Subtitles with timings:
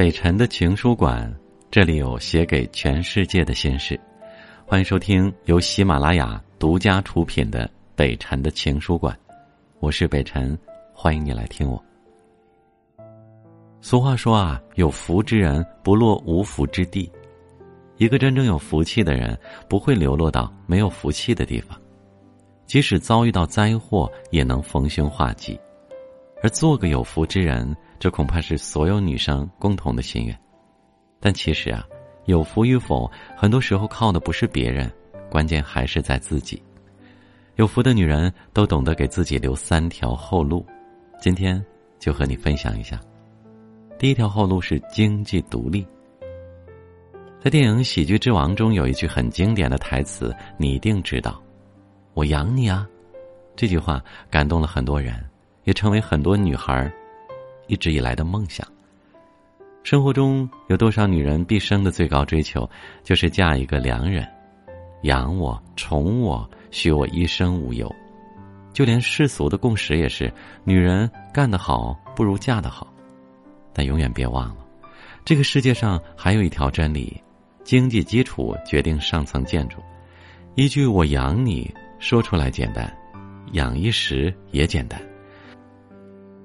[0.00, 1.30] 北辰的情书馆，
[1.70, 4.00] 这里有写给全世界的心事。
[4.64, 9.14] 欢迎收听由喜马拉雅独家出品的《北辰的情书馆》，
[9.78, 10.58] 我是北辰，
[10.94, 11.78] 欢迎你来听我。
[13.82, 17.12] 俗话说啊，有福之人不落无福之地。
[17.98, 21.78] 一个真正有福气的人，不会流落到没有福气的地方，
[22.64, 25.60] 即使遭遇到灾祸，也能逢凶化吉。
[26.42, 27.76] 而做个有福之人。
[28.00, 30.36] 这恐怕是所有女生共同的心愿，
[31.20, 31.84] 但其实啊，
[32.24, 34.90] 有福与否，很多时候靠的不是别人，
[35.30, 36.60] 关键还是在自己。
[37.56, 40.64] 有福的女人都懂得给自己留三条后路，
[41.20, 41.62] 今天
[41.98, 42.98] 就和你分享一下。
[43.98, 45.86] 第一条后路是经济独立。
[47.38, 51.38] 在电影《喜剧之王》中有一句很经典的台词，你一定知道
[52.14, 52.88] ：“我养你啊！”
[53.54, 55.22] 这句话感动了很多人，
[55.64, 56.90] 也成为很多女孩。
[57.70, 58.66] 一直以来的梦想。
[59.84, 62.68] 生活中有多少女人毕生的最高追求，
[63.04, 64.26] 就是嫁一个良人，
[65.02, 67.90] 养我、宠我，许我一生无忧。
[68.72, 70.32] 就连世俗的共识也是：
[70.64, 72.92] 女人干得好不如嫁得好。
[73.72, 74.66] 但永远别忘了，
[75.24, 77.22] 这个世界上还有一条真理：
[77.62, 79.78] 经济基础决定上层建筑。
[80.56, 82.92] 一句“我养你”说出来简单，
[83.52, 85.00] 养一时也简单。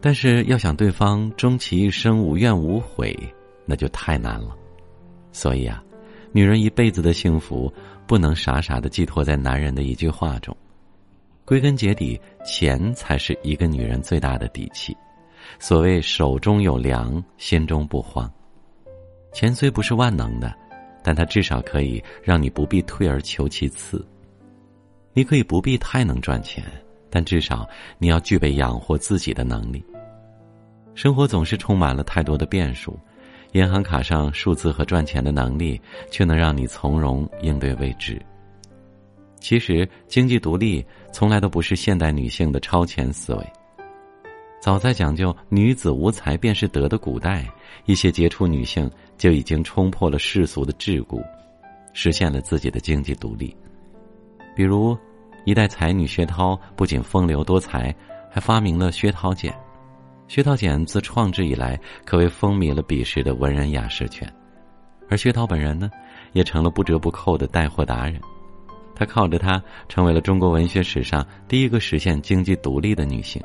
[0.05, 3.17] 但是要想对方终其一生无怨无悔，
[3.65, 4.55] 那就太难了。
[5.31, 5.83] 所以啊，
[6.31, 7.73] 女人一辈子的幸福
[8.05, 10.55] 不能傻傻的寄托在男人的一句话中。
[11.43, 14.95] 归根结底，钱才是一个女人最大的底气。
[15.57, 18.31] 所谓手中有粮，心中不慌。
[19.33, 20.53] 钱虽不是万能的，
[21.01, 24.07] 但它至少可以让你不必退而求其次。
[25.13, 26.63] 你可以不必太能赚钱，
[27.09, 27.67] 但至少
[27.97, 29.83] 你要具备养活自己的能力。
[30.95, 32.97] 生活总是充满了太多的变数，
[33.51, 35.79] 银行卡上数字和赚钱的能力，
[36.09, 38.19] 却能让你从容应对未知。
[39.41, 43.45] 其实，经济独立从来都不是现代女性的超前思维。
[44.61, 47.45] 早在讲究“女子无才便是德”的古代，
[47.85, 51.21] 一些杰出女性就已经冲破了世俗的桎梏，
[51.93, 53.55] 实现了自己的经济独立。
[54.55, 54.97] 比如，
[55.43, 57.93] 一代才女薛涛，不仅风流多才，
[58.31, 59.53] 还发明了薛涛剪。
[60.27, 64.27] 薛涛剪自创制以来，可谓风靡了彼时的文人雅士圈，
[65.07, 65.89] 而薛涛本人呢，
[66.33, 68.19] 也成了不折不扣的带货达人。
[68.95, 73.41] 他靠着它，成为了中国文学史上第一个实现经济独立的女性。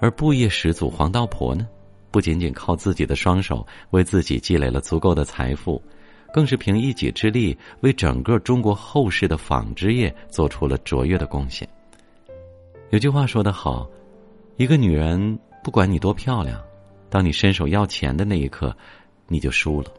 [0.00, 1.66] 而布业始祖黄道婆呢，
[2.10, 5.82] 不仅仅靠自己的双手为自己积累了足够的财富，
[6.32, 11.68] 更是凭一己之力为整个中国后世的纺织业做出了卓越的贡献。
[12.90, 13.88] 有句话说得好。
[14.58, 16.58] 一个女人，不管你多漂亮，
[17.10, 18.74] 当你伸手要钱的那一刻，
[19.28, 19.90] 你就输了。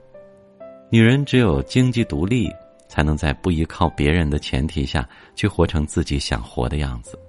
[0.90, 2.50] 女人只有经济独立，
[2.88, 7.20] 才能在不依靠别人的前提下去活成自己想活的样子。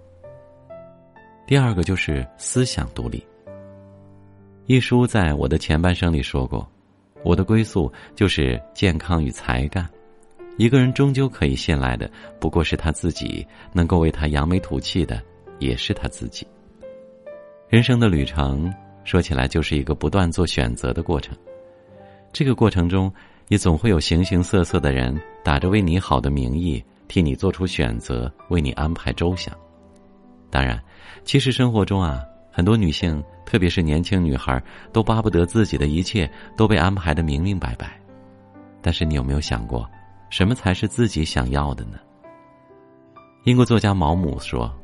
[1.46, 3.22] 第二个就是思想独立。
[4.64, 6.66] 一书在我的前半生里说过，
[7.22, 9.86] 我的归宿就是健康与才干。
[10.56, 12.10] 一个人终究可以信赖的，
[12.40, 15.22] 不过是他自己；能够为他扬眉吐气的，
[15.58, 16.46] 也是他自己。
[17.68, 18.72] 人生的旅程，
[19.04, 21.36] 说起来就是一个不断做选择的过程。
[22.32, 23.12] 这个过程中，
[23.48, 25.14] 也总会有形形色色的人
[25.44, 29.54] 打着为你好的名义，替你做出选择，为你安排周详。
[30.48, 30.82] 当然，
[31.24, 38.00] 其实生活中啊，很多女性，特别是年轻女孩，都巴不得自己的一切都被安排的明明白白。
[38.80, 39.86] 但是，你有没有想过，
[40.30, 41.98] 什么才是自己想要的呢？
[43.44, 44.74] 英国作家毛姆说：“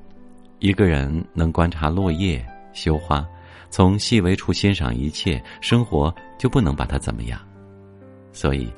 [0.61, 2.45] 一个人能观察落叶。”
[2.75, 3.27] 绣花，
[3.71, 7.41] 从细微处欣赏一切，生活就不能把它怎么样。
[8.33, 8.71] 所以，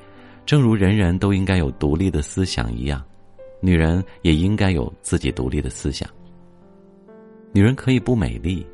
[0.44, 3.02] 正如人人都应该有独立的思想一样，
[3.60, 6.08] 女人也应该有自己独立的思想。
[7.52, 8.64] 女人可以不美丽，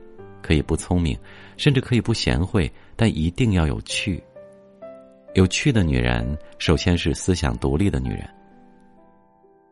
[0.42, 1.16] 可以不聪明，
[1.56, 4.22] 甚至可以不贤惠，但一定要有趣。
[5.34, 8.28] 有趣的女人，首先是思想独立的女人。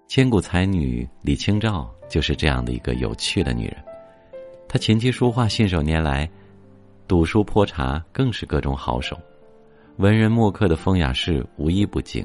[0.07, 3.77] 千古才女李清照就是这样的一个有趣的女人。
[4.73, 6.31] 他琴棋书画信手拈来，
[7.09, 9.19] 赌书泼茶更是各种好手，
[9.97, 12.25] 文人墨客的风雅事无一不精，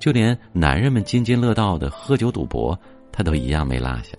[0.00, 2.76] 就连男人们津津乐道的喝酒赌博，
[3.12, 4.16] 他都一样没落下。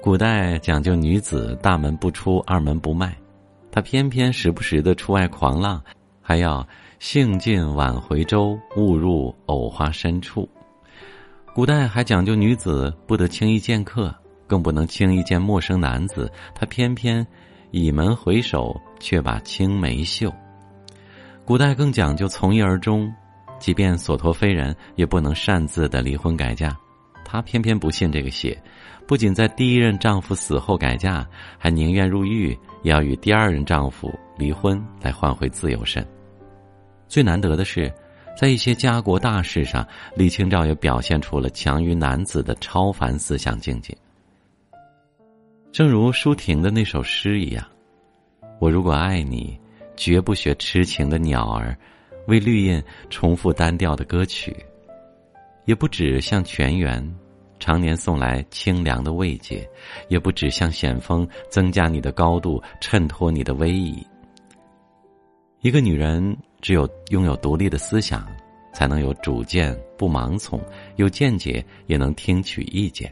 [0.00, 3.14] 古代讲究女子大门不出二门不迈，
[3.70, 5.84] 他偏偏时不时的出外狂浪，
[6.22, 6.66] 还要
[6.98, 10.48] 兴尽晚回舟，误入藕花深处。
[11.54, 14.14] 古代还讲究女子不得轻易见客。
[14.50, 17.24] 更不能轻易见陌生男子，他偏偏
[17.70, 20.34] 倚门回首，却把青梅嗅。
[21.44, 23.08] 古代更讲究从一而终，
[23.60, 26.76] 即便所托非人，也不能擅自的离婚改嫁。
[27.24, 28.60] 她偏偏不信这个邪，
[29.06, 31.24] 不仅在第一任丈夫死后改嫁，
[31.56, 36.04] 还宁愿入狱，也要与第二任丈夫离婚来换回自由身。
[37.06, 37.92] 最难得的是，
[38.36, 39.86] 在一些家国大事上，
[40.16, 43.96] 李清照也表现出了强于男子的超凡思想境界。
[45.72, 47.64] 正如舒婷的那首诗一样
[48.58, 49.58] ：“我如果爱你，
[49.96, 51.76] 绝不学痴情的鸟儿，
[52.26, 54.52] 为绿荫重复单调的歌曲；
[55.64, 57.02] 也不止向泉源，
[57.58, 59.58] 常年送来清凉的慰藉；
[60.08, 64.04] 也不止向险峰增加你的高度，衬托你的威仪。”
[65.62, 66.36] 一个女人。
[66.62, 68.28] 只有拥有独立的思想，
[68.74, 70.60] 才能有主见，不盲从；
[70.96, 73.10] 有见解，也能听取意见。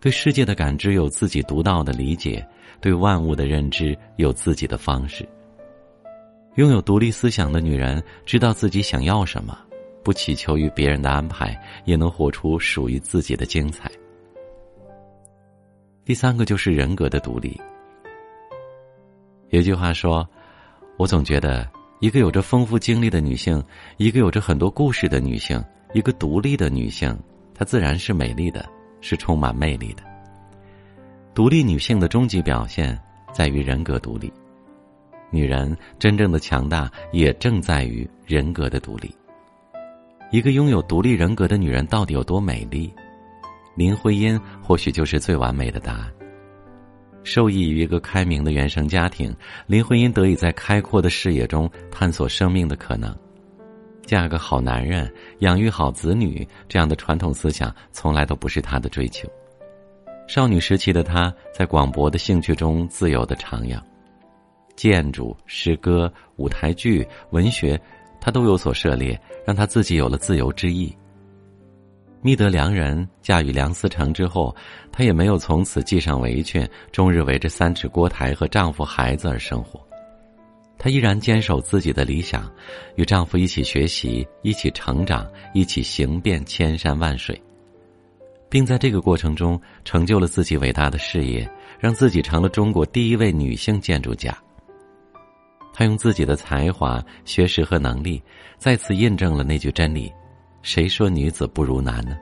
[0.00, 2.46] 对世界的感知有自己独到的理解，
[2.80, 5.28] 对万物的认知有自己的方式。
[6.56, 9.58] 拥有独立思想的女人，知道自己想要什么，
[10.02, 13.90] 不祈求于别人的安排，也能活出属于自己的精彩。
[16.04, 17.60] 第三个就是人格的独立。
[19.50, 20.28] 有句话说
[20.96, 21.68] ：“我总觉得。”
[22.00, 23.60] 一个有着丰富经历的女性，
[23.96, 25.60] 一个有着很多故事的女性，
[25.94, 27.12] 一个独立的女性，
[27.52, 28.64] 她自然是美丽的，
[29.00, 30.02] 是充满魅力的。
[31.34, 32.98] 独立女性的终极表现
[33.32, 34.32] 在于人格独立，
[35.30, 39.14] 女人真正的强大也正在于人格的独立。
[40.30, 42.92] 一个拥有独立人格的女人到底有多美丽？
[43.76, 46.12] 林徽因或许就是最完美的答案。
[47.22, 49.34] 受益于一个开明的原生家庭，
[49.66, 53.16] 林徽因得以在开阔的视野中探索生命的可能。
[54.08, 59.28] 嫁个好男人，养育好子女，这样的传统思想从来都不是她的追求。
[60.26, 63.78] 少女时期的她，在广博的兴趣中自由的徜徉，
[64.74, 67.78] 建筑、诗歌、舞台剧、文学，
[68.18, 70.90] 她都有所涉猎，让她自己有了自由之意。
[72.22, 74.56] 觅得良人，嫁与梁思成之后，
[74.90, 79.78] 她也没有从此系上围裙，终日围着三尺锅台和丈夫、孩子而生活。
[80.78, 82.48] 她依然坚守自己的理想，
[82.94, 87.40] 与丈夫一起学习，一起成长，一起行遍千山万水，
[88.48, 94.36] 并在这个过程中成就了自己伟大的事业，让自己成了中国第一位女性建筑家。
[95.72, 98.22] 她用自己的才华、学识和能力，
[98.56, 100.12] 再次印证了那句真理。
[100.62, 102.16] 谁说女子不如男呢？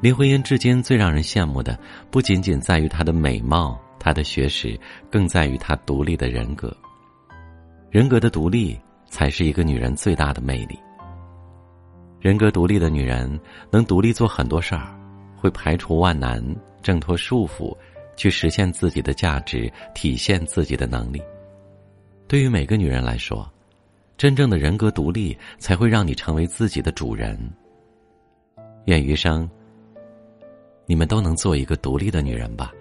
[0.00, 1.78] 林徽因至今最让人羡慕的，
[2.10, 4.78] 不仅仅在于她的美貌、她的学识，
[5.10, 6.76] 更在于她独立的人格。
[7.90, 8.78] 人格的独立，
[9.08, 10.78] 才是一个女人最大的魅力。
[12.20, 13.38] 人格独立的女人，
[13.70, 14.98] 能独立做很多事儿，
[15.36, 16.42] 会排除万难，
[16.82, 17.76] 挣脱束缚，
[18.16, 21.22] 去实现自己的价值，体现自己的能力。
[22.26, 23.50] 对于每个女人来说。
[24.18, 27.38] 真正的人格独立，才会让你成为自己的主人。
[28.86, 29.46] 愿余生，
[30.86, 32.72] 你们都能做一个独立的女人吧，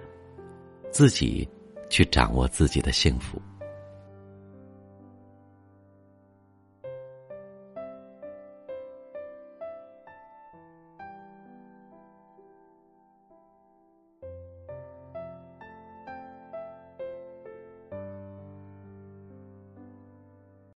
[0.91, 1.45] 自己
[1.89, 3.37] 去掌握自己的幸福。